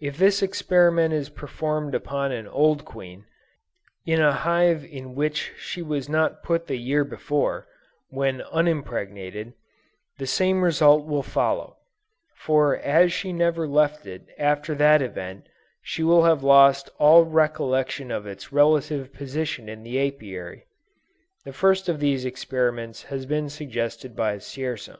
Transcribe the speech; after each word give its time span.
If 0.00 0.16
this 0.16 0.40
experiment 0.42 1.12
is 1.12 1.28
performed 1.28 1.94
upon 1.94 2.32
an 2.32 2.48
old 2.48 2.86
queen, 2.86 3.26
in 4.06 4.18
a 4.18 4.32
hive 4.32 4.86
in 4.86 5.14
which 5.14 5.52
she 5.58 5.82
was 5.82 6.08
put 6.42 6.66
the 6.66 6.78
year 6.78 7.04
before, 7.04 7.68
when 8.08 8.40
unimpregnated, 8.50 9.52
the 10.16 10.26
same 10.26 10.62
result 10.64 11.04
will 11.06 11.22
follow; 11.22 11.76
for 12.36 12.78
as 12.78 13.12
she 13.12 13.34
never 13.34 13.68
left 13.68 14.06
it 14.06 14.28
after 14.38 14.74
that 14.76 15.02
event, 15.02 15.46
she 15.82 16.02
will 16.02 16.24
have 16.24 16.42
lost 16.42 16.88
all 16.98 17.26
recollection 17.26 18.10
of 18.10 18.24
its 18.26 18.54
relative 18.54 19.12
position 19.12 19.68
in 19.68 19.82
the 19.82 19.98
Apiary. 20.08 20.64
The 21.44 21.52
first 21.52 21.86
of 21.86 22.00
these 22.00 22.24
experiments 22.24 23.02
has 23.02 23.26
been 23.26 23.50
suggested 23.50 24.16
by 24.16 24.38
Dzierzon. 24.38 24.96